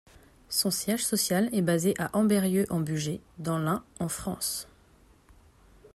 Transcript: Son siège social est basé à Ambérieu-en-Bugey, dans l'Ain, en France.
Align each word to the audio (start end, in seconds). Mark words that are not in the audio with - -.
Son 0.49 0.71
siège 0.71 1.05
social 1.05 1.47
est 1.53 1.61
basé 1.61 1.93
à 1.99 2.09
Ambérieu-en-Bugey, 2.17 3.21
dans 3.37 3.59
l'Ain, 3.59 3.83
en 3.99 4.09
France. 4.09 4.67